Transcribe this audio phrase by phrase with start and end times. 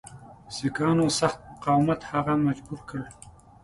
[0.55, 2.99] سیکهانو سخت مقاومت هغه مجبور کړ.